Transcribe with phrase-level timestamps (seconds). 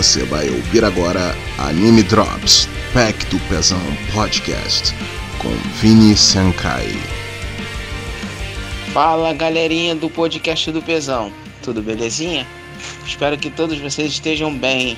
[0.00, 3.78] Você vai ouvir agora Anime Drops, Pack do Pezão
[4.14, 4.94] Podcast,
[5.36, 6.88] com Vini Sankai.
[8.94, 11.30] Fala galerinha do podcast do Pezão,
[11.62, 12.46] tudo belezinha?
[13.06, 14.96] Espero que todos vocês estejam bem.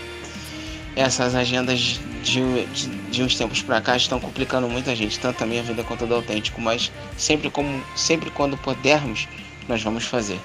[0.94, 5.46] Essas agendas de, de, de uns tempos pra cá estão complicando muita gente, tanto a
[5.48, 9.26] minha vida quanto a do autêntico, mas sempre, como, sempre quando pudermos,
[9.68, 10.39] nós vamos fazer.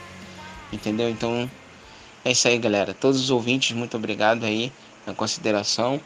[0.74, 1.08] Entendeu?
[1.12, 1.48] Então
[2.28, 2.94] é isso aí, galera.
[2.94, 4.70] Todos os ouvintes, muito obrigado aí
[5.06, 6.00] na consideração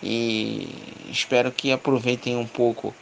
[0.00, 0.68] e
[1.10, 2.94] espero que aproveitem um pouco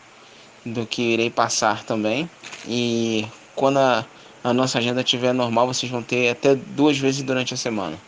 [0.65, 2.29] do que irei passar também.
[2.67, 4.07] E quando a,
[4.43, 7.99] a nossa agenda estiver normal, vocês vão ter até duas vezes durante a semana,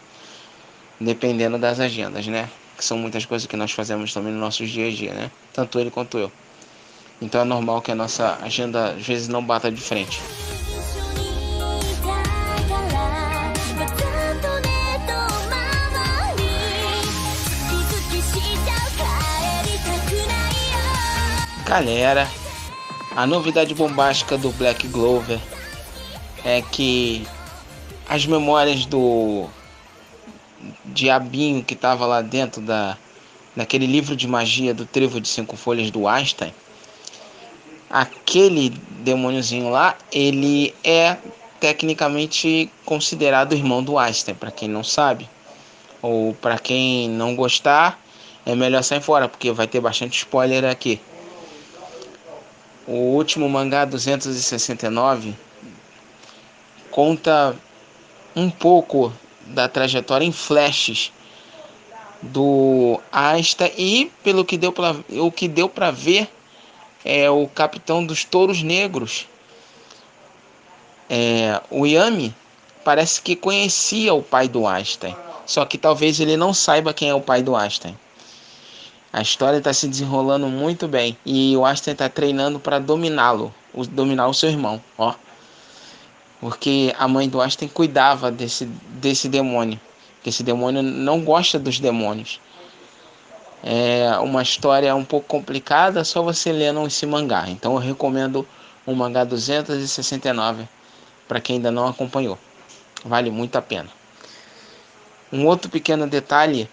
[0.98, 2.48] dependendo das agendas, né?
[2.78, 5.30] Que são muitas coisas que nós fazemos também no nosso dia a dia, né?
[5.52, 6.32] Tanto ele quanto eu.
[7.20, 10.18] Então é normal que a nossa agenda às vezes não bata de frente.
[21.66, 22.30] Galera,
[23.16, 25.40] a novidade bombástica do Black Clover
[26.44, 27.26] é que
[28.08, 29.48] as memórias do
[30.84, 32.96] diabinho que estava lá dentro da
[33.56, 36.54] naquele livro de magia do Trevo de Cinco Folhas do Einstein,
[37.90, 38.70] aquele
[39.00, 41.16] demôniozinho lá, ele é
[41.58, 45.28] tecnicamente considerado irmão do Einstein, para quem não sabe,
[46.00, 48.00] ou para quem não gostar,
[48.44, 51.00] é melhor sair fora, porque vai ter bastante spoiler aqui.
[52.86, 55.34] O último mangá 269
[56.90, 57.56] conta
[58.34, 59.12] um pouco
[59.46, 61.12] da trajetória em flashes
[62.22, 66.28] do Asta e pelo que deu para o que deu para ver
[67.04, 69.26] é o capitão dos Touros Negros.
[71.08, 72.34] É, o Yami
[72.84, 75.14] parece que conhecia o pai do Einstein,
[75.44, 77.96] só que talvez ele não saiba quem é o pai do Einstein.
[79.16, 83.50] A história está se desenrolando muito bem e o Einstein está treinando para dominá-lo,
[83.88, 85.14] dominar o seu irmão, ó.
[86.38, 89.80] Porque a mãe do Einstein cuidava desse, desse demônio,
[90.22, 92.38] que esse demônio não gosta dos demônios.
[93.64, 97.48] É uma história um pouco complicada, só você lendo esse mangá.
[97.48, 98.46] Então eu recomendo
[98.84, 100.68] o mangá 269
[101.26, 102.38] para quem ainda não acompanhou.
[103.02, 103.88] Vale muito a pena.
[105.32, 106.68] Um outro pequeno detalhe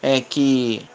[0.00, 0.90] é que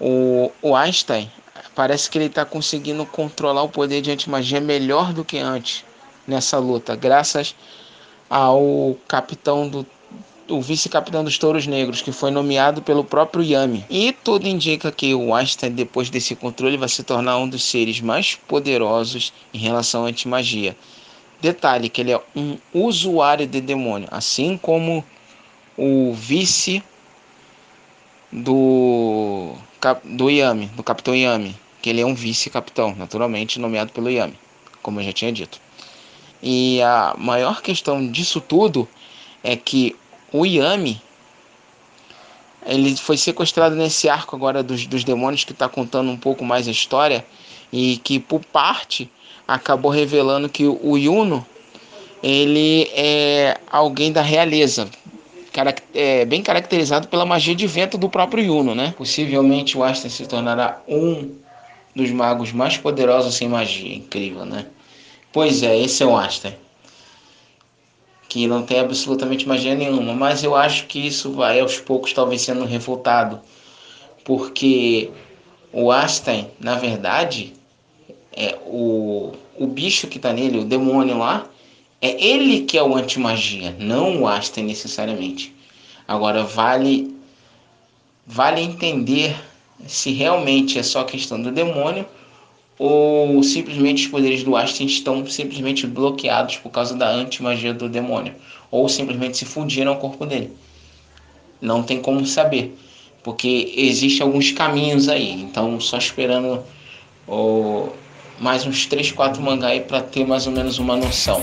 [0.00, 1.30] o, o Einstein
[1.74, 5.84] parece que ele está conseguindo controlar o poder de antimagia melhor do que antes
[6.26, 7.54] nessa luta, graças
[8.28, 9.86] ao capitão do
[10.48, 13.84] o vice-capitão dos Touros Negros, que foi nomeado pelo próprio Yami.
[13.90, 18.00] E tudo indica que o Einstein, depois desse controle, vai se tornar um dos seres
[18.00, 20.76] mais poderosos em relação à antimagia.
[21.40, 25.04] Detalhe que ele é um usuário de demônio, assim como
[25.76, 26.82] o vice
[28.32, 29.54] do
[29.94, 34.38] do Yami, do Capitão Yami, que ele é um vice-capitão, naturalmente nomeado pelo Yami,
[34.82, 35.60] como eu já tinha dito.
[36.42, 38.88] E a maior questão disso tudo
[39.42, 39.96] é que
[40.32, 41.00] o Yami
[42.66, 46.66] ele foi sequestrado nesse arco agora dos, dos demônios que está contando um pouco mais
[46.66, 47.24] a história
[47.72, 49.10] e que por parte
[49.46, 51.46] acabou revelando que o Yuno
[52.22, 54.88] ele é alguém da realeza,
[55.94, 58.94] é, bem caracterizado pela magia de vento do próprio Yuno, né?
[58.96, 61.34] Possivelmente o Aston se tornará um
[61.94, 63.94] dos magos mais poderosos sem magia.
[63.94, 64.66] Incrível, né?
[65.32, 66.52] Pois é, esse é o Aston.
[68.28, 70.14] Que não tem absolutamente magia nenhuma.
[70.14, 73.40] Mas eu acho que isso vai aos poucos talvez sendo revoltado.
[74.24, 75.10] Porque
[75.72, 77.54] o Aston, na verdade,
[78.32, 81.46] é o, o bicho que tá nele, o demônio lá,
[82.06, 85.52] é ele que é o anti-magia, não o Aston necessariamente.
[86.06, 87.14] Agora vale
[88.26, 89.36] vale entender
[89.86, 92.06] se realmente é só questão do demônio
[92.78, 98.34] ou simplesmente os poderes do Aston estão simplesmente bloqueados por causa da anti-magia do demônio
[98.70, 100.52] ou simplesmente se fundiram ao corpo dele.
[101.60, 102.76] Não tem como saber,
[103.22, 105.32] porque existem alguns caminhos aí.
[105.32, 106.62] Então, só esperando
[108.38, 111.42] mais uns 3, 4 mangá aí para ter mais ou menos uma noção.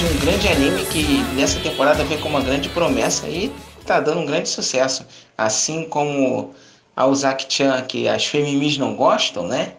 [0.00, 3.52] De um grande anime que nessa temporada vem com uma grande promessa e
[3.84, 5.06] tá dando um grande sucesso.
[5.36, 6.54] Assim como
[6.96, 9.74] a Uzaki-chan, que as feminis não gostam, né?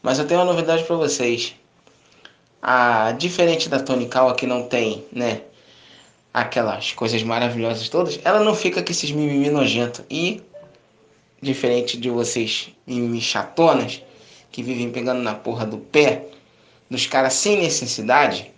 [0.00, 1.56] Mas eu tenho uma novidade para vocês.
[2.62, 5.40] A diferente da Tonikawa que não tem, né,
[6.32, 10.40] aquelas coisas maravilhosas todas, ela não fica com esses mimimi nojento e
[11.42, 14.00] diferente de vocês mimimi chatonas
[14.52, 16.26] que vivem pegando na porra do pé
[16.88, 18.52] dos caras sem necessidade,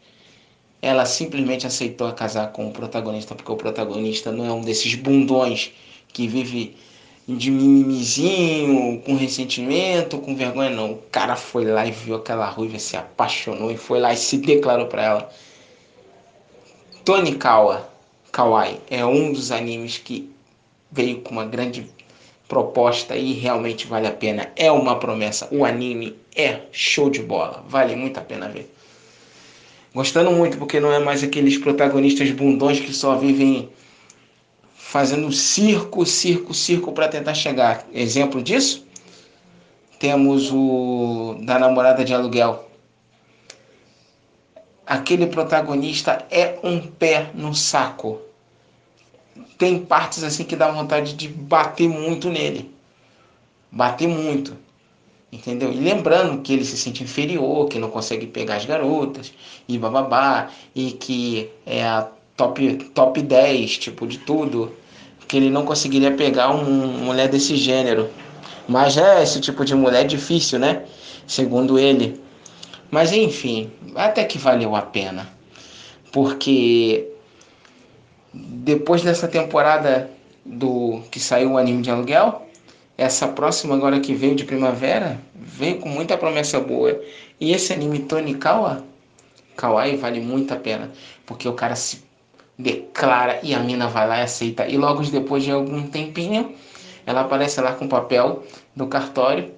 [0.85, 5.73] ela simplesmente aceitou casar com o protagonista porque o protagonista não é um desses bundões
[6.13, 6.77] que vive
[7.27, 10.93] de mimimizinho, com ressentimento, com vergonha, não.
[10.93, 14.37] O cara foi lá e viu aquela ruiva, se apaixonou e foi lá e se
[14.37, 15.31] declarou para ela.
[17.03, 17.89] Tonikawa
[18.31, 20.31] Kawaii é um dos animes que
[20.93, 21.89] veio com uma grande
[22.47, 24.53] proposta e realmente vale a pena.
[24.55, 25.49] É uma promessa.
[25.51, 27.65] O anime é show de bola.
[27.69, 28.71] Vale muito a pena ver.
[29.95, 33.71] Gostando muito porque não é mais aqueles protagonistas bundões que só vivem
[34.75, 37.87] fazendo circo, circo, circo para tentar chegar.
[37.93, 38.85] Exemplo disso?
[40.01, 42.69] Temos o da namorada de aluguel.
[44.85, 48.21] Aquele protagonista é um pé no saco.
[49.57, 52.75] Tem partes assim que dá vontade de bater muito nele.
[53.71, 54.64] Bater muito.
[55.35, 55.73] Entendeu?
[55.73, 59.35] E lembrando que ele se sente inferior, que não consegue pegar as garotas,
[59.69, 64.73] e bababá, e que é a top, top 10, tipo, de tudo
[65.27, 68.09] que ele não conseguiria pegar uma mulher desse gênero.
[68.69, 70.85] Mas é esse tipo de mulher difícil, né?
[71.27, 72.21] Segundo ele.
[72.89, 75.29] Mas enfim, até que valeu a pena.
[76.13, 77.09] Porque
[78.33, 80.09] depois dessa temporada
[80.45, 82.44] do que saiu o anime de aluguel,
[82.97, 87.01] essa próxima agora que veio de primavera, veio com muita promessa boa.
[87.41, 88.85] E esse anime Tonikawa,
[89.57, 90.91] Kawaii vale muito a pena,
[91.27, 92.05] porque o cara se
[92.59, 94.67] declara e a mina vai lá e aceita.
[94.67, 96.55] E logo depois de algum tempinho,
[97.07, 98.45] ela aparece lá com o papel
[98.75, 99.53] do cartório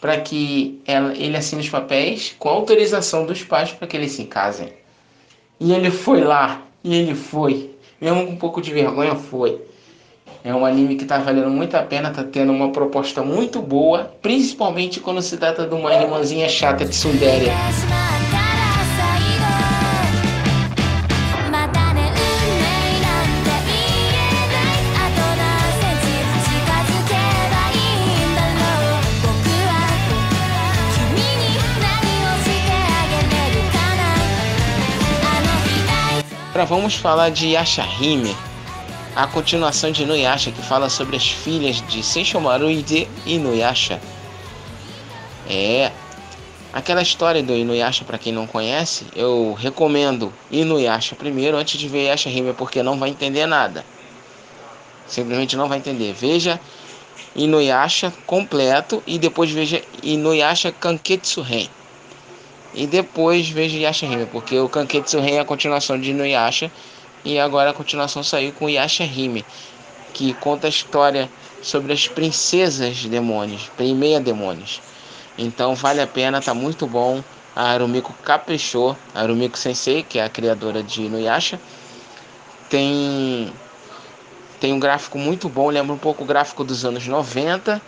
[0.00, 4.24] para que ela, ele assine os papéis com autorização dos pais para que eles se
[4.24, 4.72] casem.
[5.58, 9.62] E ele foi lá, e ele foi, mesmo com um pouco de vergonha, foi.
[10.44, 14.12] É um anime que está valendo muito a pena, está tendo uma proposta muito boa,
[14.20, 17.50] principalmente quando se trata de uma irmãzinha chata de Tsundere.
[36.54, 38.34] Agora vamos falar de Yashahime,
[39.14, 44.00] a continuação de Inuyasha, que fala sobre as filhas de Senshomaru e de Inuyasha.
[45.48, 45.92] É
[46.72, 52.06] aquela história do Inuyasha, para quem não conhece, eu recomendo Inuyasha primeiro antes de ver
[52.06, 53.84] Yashahime, porque não vai entender nada.
[55.06, 56.12] Simplesmente não vai entender.
[56.12, 56.58] Veja
[57.36, 61.68] Inuyasha completo e depois veja Inuyasha Kanketsu Ren.
[62.74, 66.72] E depois vejo Yasha Hime, porque o Kanketsu Ren é a continuação de Inuyasha.
[67.24, 69.44] E agora a continuação saiu com Yasha Hime,
[70.12, 71.30] que conta a história
[71.62, 74.82] sobre as princesas demônios, primeira demônios.
[75.38, 77.22] Então vale a pena, tá muito bom.
[77.56, 81.58] A Arumiko caprichou, a Arumiko Sensei, que é a criadora de Inuyasha,
[82.68, 83.52] tem
[84.60, 87.80] tem um gráfico muito bom, lembra um pouco o gráfico dos anos 90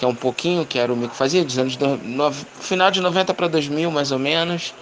[0.00, 3.02] que é um pouquinho que era o Mico fazia, dos anos do, no, final de
[3.02, 4.72] 90 para 2000 mais ou menos,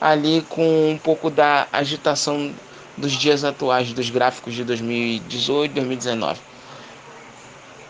[0.00, 2.52] ali com um pouco da agitação
[2.96, 6.40] dos dias atuais, dos gráficos de 2018, 2019.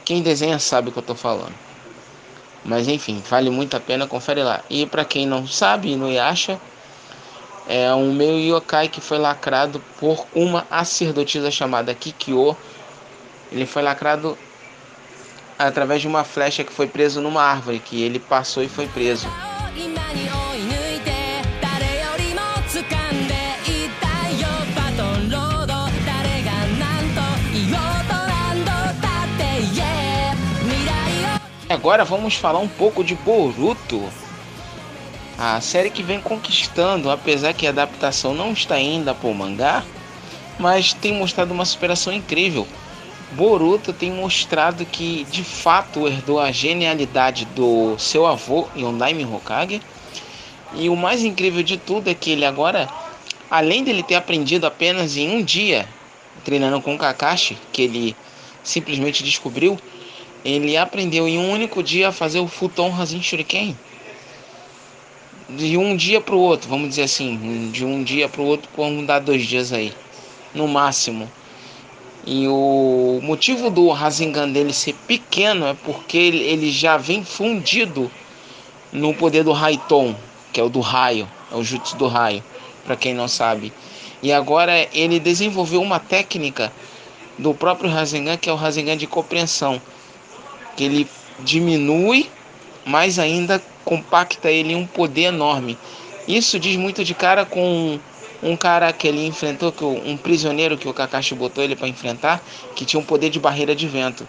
[0.04, 1.54] Quem desenha sabe o que eu estou falando.
[2.64, 4.62] Mas enfim, vale muito a pena, confere lá.
[4.70, 6.58] E para quem não sabe, no Yasha
[7.68, 12.56] é um meio yokai que foi lacrado por uma sacerdotisa chamada Kikyo.
[13.52, 14.37] Ele foi lacrado
[15.58, 19.28] através de uma flecha que foi preso numa árvore, que ele passou e foi preso.
[31.75, 34.00] Agora vamos falar um pouco de Boruto.
[35.37, 39.85] A série que vem conquistando, apesar que a adaptação não está ainda para o mangá,
[40.57, 42.64] mas tem mostrado uma superação incrível.
[43.33, 49.83] Boruto tem mostrado que de fato herdou a genialidade do seu avô Yondaime Hokage.
[50.75, 52.88] E o mais incrível de tudo é que ele agora,
[53.50, 55.88] além dele ter aprendido apenas em um dia
[56.45, 58.16] treinando com Kakashi, que ele
[58.62, 59.76] simplesmente descobriu,
[60.44, 63.76] ele aprendeu em um único dia a fazer o Futon Hazin Shuriken.
[65.48, 68.68] De um dia para o outro, vamos dizer assim, de um dia para o outro,
[68.76, 69.92] vamos dar dois dias aí,
[70.54, 71.30] no máximo.
[72.26, 78.10] E o motivo do Rasengan dele ser pequeno é porque ele já vem fundido
[78.90, 80.14] no poder do Raiton,
[80.52, 81.28] que é o do raio.
[81.52, 82.42] é o jutsu do raio,
[82.84, 83.72] para quem não sabe.
[84.22, 86.72] E agora ele desenvolveu uma técnica
[87.38, 89.80] do próprio Rasengan, que é o Rasengan de compreensão,
[90.76, 91.09] que ele
[91.40, 92.31] diminui,
[92.85, 95.78] mas ainda compacta ele um poder enorme.
[96.26, 97.99] Isso diz muito de cara com
[98.43, 102.43] um cara que ele enfrentou, que um prisioneiro que o Kakashi botou ele para enfrentar,
[102.75, 104.26] que tinha um poder de barreira de vento.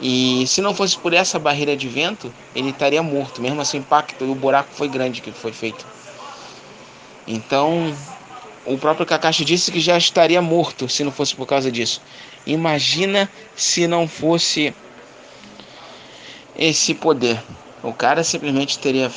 [0.00, 3.40] E se não fosse por essa barreira de vento, ele estaria morto.
[3.40, 5.86] Mesmo assim, o impacto e o buraco foi grande que foi feito.
[7.26, 7.94] Então,
[8.64, 12.02] o próprio Kakashi disse que já estaria morto se não fosse por causa disso.
[12.46, 14.74] Imagina se não fosse
[16.58, 17.42] esse poder.
[17.82, 19.10] O cara simplesmente teria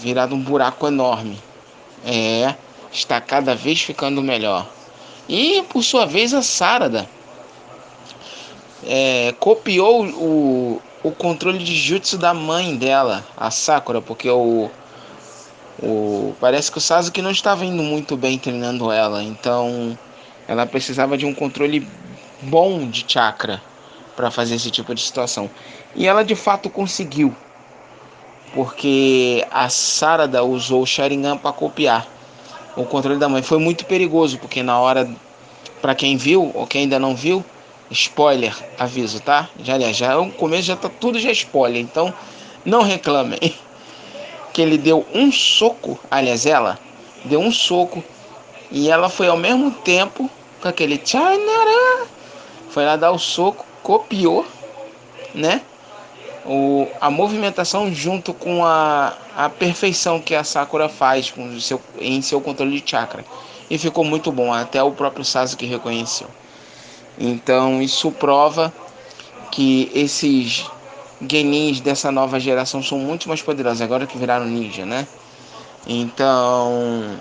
[0.00, 1.38] virado um buraco enorme.
[2.04, 2.54] É,
[2.92, 4.66] está cada vez ficando melhor.
[5.28, 7.08] E por sua vez a Sarada
[8.84, 14.70] é, copiou o, o controle de jutsu da mãe dela, a Sakura, porque o,
[15.82, 19.96] o parece que o Sasuke não estava indo muito bem treinando ela, então
[20.48, 21.86] ela precisava de um controle
[22.42, 23.62] bom de chakra
[24.16, 25.48] para fazer esse tipo de situação.
[25.94, 27.34] E ela de fato conseguiu,
[28.54, 32.06] porque a Sarada usou o Sharingan para copiar
[32.76, 33.42] o controle da mãe.
[33.42, 35.10] Foi muito perigoso, porque na hora,
[35.80, 37.44] para quem viu ou quem ainda não viu,
[37.90, 39.48] spoiler, aviso, tá?
[39.60, 42.12] Já, já o começo já tá tudo já spoiler, então
[42.64, 43.38] não reclamem.
[44.52, 46.76] Que ele deu um soco, aliás, ela
[47.24, 48.02] deu um soco
[48.68, 50.28] e ela foi ao mesmo tempo
[50.60, 52.04] com aquele tchanará,
[52.68, 54.44] foi lá dar o soco, copiou,
[55.32, 55.62] né?
[56.44, 62.22] O, a movimentação junto com a, a perfeição que a Sakura faz com seu, em
[62.22, 63.24] seu controle de chakra.
[63.68, 66.28] E ficou muito bom, até o próprio Sasuke reconheceu.
[67.18, 68.72] Então isso prova
[69.50, 70.66] que esses
[71.28, 75.06] genins dessa nova geração são muito mais poderosos, agora que viraram ninja, né?
[75.86, 77.18] Então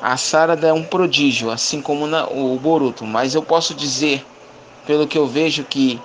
[0.00, 4.24] a Sarada é um prodígio, assim como na, o Boruto, mas eu posso dizer,
[4.86, 6.00] pelo que eu vejo, que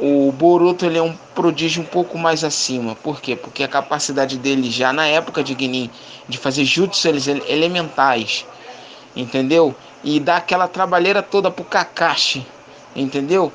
[0.00, 2.96] o Boruto ele é um prodígio um pouco mais acima.
[2.96, 3.36] Por quê?
[3.36, 5.90] Porque a capacidade dele já na época de Genin
[6.26, 7.08] de fazer jutsu
[7.46, 8.46] elementais,
[9.14, 9.74] entendeu?
[10.02, 12.46] E dar aquela trabalheira toda pro Kakashi,
[12.96, 13.52] entendeu?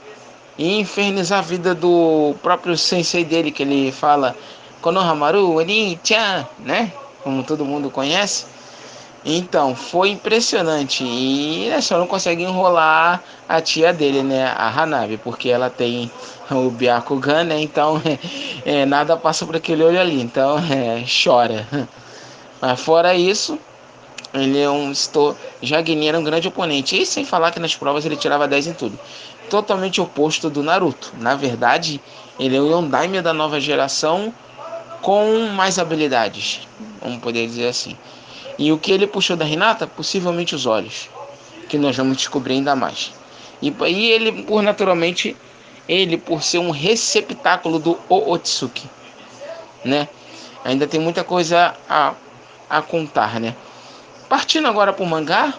[0.57, 4.35] E infernizar a vida do próprio sensei dele, que ele fala
[4.81, 6.93] Konohamaru, Oni-chan, né?
[7.23, 8.45] Como todo mundo conhece.
[9.25, 11.03] Então, foi impressionante.
[11.03, 14.45] E né, só não consegue enrolar a tia dele, né?
[14.55, 16.11] A Hanabi, porque ela tem
[16.51, 17.59] o Byakugan, né?
[17.59, 17.99] Então,
[18.63, 20.21] é, nada passa por aquele olho ali.
[20.21, 21.67] Então, é, chora.
[22.61, 23.57] Mas fora isso,
[24.31, 24.91] ele é um.
[24.91, 27.01] Estou, era um grande oponente.
[27.01, 28.99] E sem falar que nas provas ele tirava 10 em tudo.
[29.49, 31.13] Totalmente oposto do Naruto.
[31.17, 31.99] Na verdade,
[32.39, 34.31] ele é o Yondaime da nova geração
[35.01, 36.67] com mais habilidades.
[37.01, 37.97] Vamos poder dizer assim.
[38.57, 39.85] E o que ele puxou da Renata?
[39.85, 41.09] Possivelmente os olhos,
[41.67, 43.11] que nós vamos descobrir ainda mais.
[43.61, 45.35] E, e ele, por naturalmente,
[45.87, 48.89] ele por ser um receptáculo do Ootsuki,
[49.83, 50.07] né?
[50.63, 52.13] Ainda tem muita coisa a,
[52.69, 53.55] a contar, né?
[54.27, 55.53] Partindo agora para o mangá,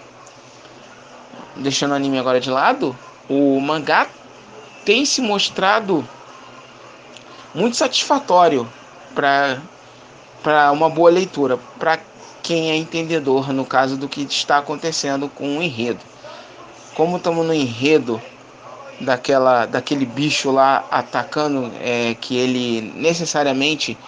[1.54, 2.96] deixando o anime agora de lado,
[3.28, 4.08] o mangá
[4.84, 6.06] tem se mostrado
[7.54, 8.68] muito satisfatório
[9.14, 11.98] para uma boa leitura, para
[12.46, 15.98] quem é entendedor no caso do que está acontecendo com o enredo.
[16.94, 18.22] Como estamos no enredo
[19.00, 23.98] daquela daquele bicho lá atacando, é, que ele necessariamente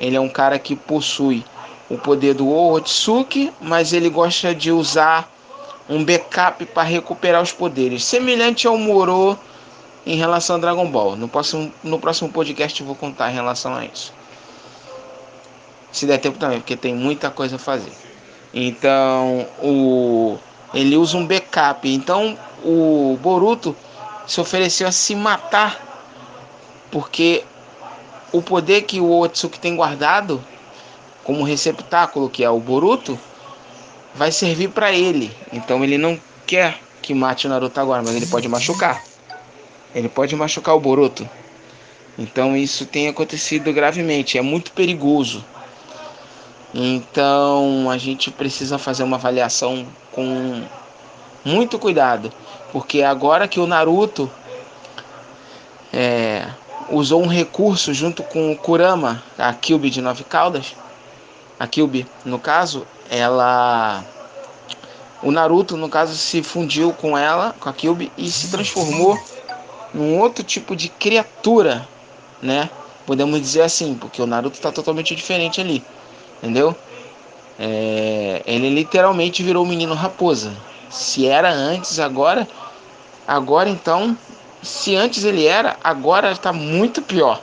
[0.00, 1.44] ele é um cara que possui
[1.90, 5.28] o poder do Otsuki, mas ele gosta de usar
[5.88, 9.36] um backup para recuperar os poderes, semelhante ao Moro
[10.06, 11.16] em relação a Dragon Ball.
[11.16, 14.17] No próximo, no próximo podcast eu vou contar em relação a isso.
[15.92, 17.92] Se der tempo também, porque tem muita coisa a fazer.
[18.52, 20.38] Então, o
[20.74, 21.88] ele usa um backup.
[21.88, 23.74] Então, o Boruto
[24.26, 25.86] se ofereceu a se matar
[26.90, 27.44] porque
[28.32, 30.42] o poder que o Otsuki tem guardado
[31.24, 33.18] como receptáculo, que é o Boruto,
[34.14, 35.30] vai servir para ele.
[35.52, 39.02] Então ele não quer que mate o Naruto agora, mas ele pode machucar.
[39.94, 41.28] Ele pode machucar o Boruto.
[42.18, 45.44] Então isso tem acontecido gravemente, é muito perigoso.
[46.74, 50.62] Então a gente precisa fazer uma avaliação com
[51.44, 52.30] muito cuidado,
[52.72, 54.30] porque agora que o Naruto
[55.92, 56.46] é,
[56.90, 60.76] usou um recurso junto com o Kurama, a Kyubi de nove caudas,
[61.58, 64.04] a Kyubi no caso, ela
[65.22, 69.18] o Naruto no caso se fundiu com ela, com a Kyubi e se transformou
[69.94, 71.88] num outro tipo de criatura,
[72.42, 72.68] né?
[73.06, 75.82] Podemos dizer assim, porque o Naruto está totalmente diferente ali
[76.42, 76.74] entendeu?
[77.58, 80.52] É, ele literalmente virou o menino raposa.
[80.90, 82.48] Se era antes, agora,
[83.26, 84.16] agora então,
[84.62, 87.40] se antes ele era, agora está muito pior.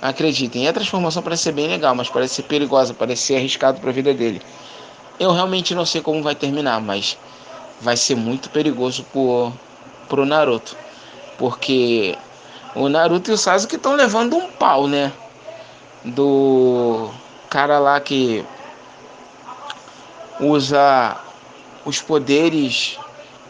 [0.00, 3.90] Acreditem, a transformação parece ser bem legal, mas parece ser perigosa, parece ser arriscado para
[3.90, 4.40] a vida dele.
[5.18, 7.18] Eu realmente não sei como vai terminar, mas
[7.80, 9.52] vai ser muito perigoso pro,
[10.08, 10.76] pro Naruto.
[11.36, 12.16] Porque
[12.74, 15.12] o Naruto e o Sasuke estão levando um pau, né?
[16.04, 17.10] Do
[17.50, 18.44] cara lá que
[20.40, 21.16] usa
[21.84, 22.98] os poderes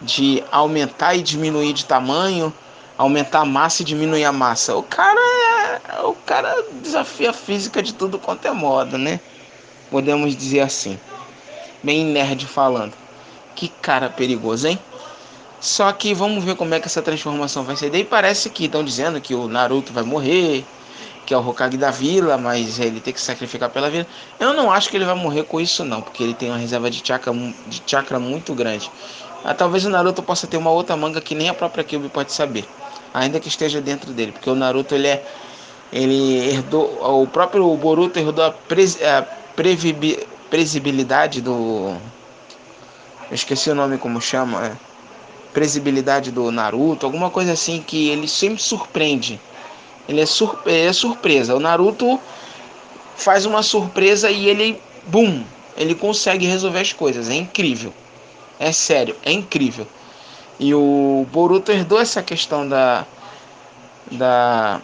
[0.00, 2.52] de aumentar e diminuir de tamanho,
[2.96, 4.76] aumentar a massa e diminuir a massa.
[4.76, 9.20] O cara é, o cara desafia a física de tudo quanto é moda, né?
[9.90, 10.98] Podemos dizer assim.
[11.82, 12.92] Bem nerd falando.
[13.54, 14.78] Que cara perigoso, hein?
[15.60, 17.90] Só que vamos ver como é que essa transformação vai ser.
[17.90, 20.64] Daí parece que estão dizendo que o Naruto vai morrer,
[21.28, 24.06] que é o Hokage da vila, mas ele tem que sacrificar pela vida.
[24.40, 26.90] Eu não acho que ele vai morrer com isso não, porque ele tem uma reserva
[26.90, 27.34] de chakra,
[27.66, 28.90] de chakra muito grande.
[29.44, 32.32] Ah, talvez o Naruto possa ter uma outra manga que nem a própria Kyuubi pode
[32.32, 32.64] saber,
[33.12, 35.22] ainda que esteja dentro dele, porque o Naruto ele é
[35.92, 39.20] ele herdou o próprio Boruto herdou a, pres, a
[39.54, 41.94] previsibilidade do
[43.30, 44.72] eu esqueci o nome como chama, é,
[45.52, 49.38] previsibilidade do Naruto, alguma coisa assim que ele sempre surpreende.
[50.08, 51.54] Ele é, sur é surpresa.
[51.54, 52.18] O Naruto
[53.16, 55.44] faz uma surpresa e ele, bum,
[55.76, 57.28] ele consegue resolver as coisas.
[57.28, 57.92] É incrível.
[58.58, 59.86] É sério, é incrível.
[60.58, 63.06] E o Boruto herdou essa questão da
[64.10, 64.80] da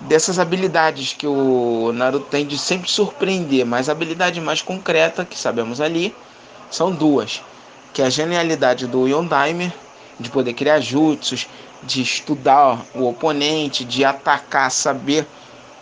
[0.00, 5.36] dessas habilidades que o Naruto tem de sempre surpreender, mas a habilidade mais concreta que
[5.36, 6.14] sabemos ali
[6.70, 7.42] são duas,
[7.92, 9.72] que é a genialidade do Yondaime
[10.20, 11.48] de poder criar jutsus,
[11.82, 15.26] de estudar o oponente, de atacar, saber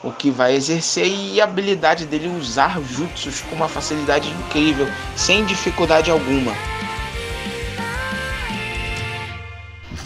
[0.02, 5.44] o que vai exercer e a habilidade dele usar jutsus com uma facilidade incrível, sem
[5.44, 6.52] dificuldade alguma.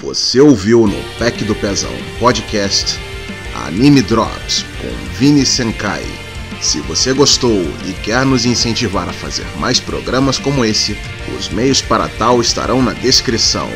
[0.00, 2.98] Você ouviu no Pack do Pezão podcast
[3.66, 6.04] Anime Drops com Vini Senkai.
[6.62, 10.96] Se você gostou e quer nos incentivar a fazer mais programas como esse,
[11.38, 13.68] os meios para tal estarão na descrição.